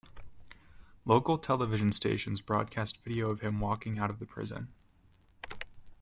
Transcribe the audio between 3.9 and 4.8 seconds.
out of the prison.